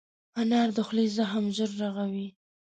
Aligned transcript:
انار 0.41 0.69
د 0.75 0.77
خولې 0.87 1.05
زخم 1.17 1.45
ژر 1.55 1.71
رغوي. 1.81 2.27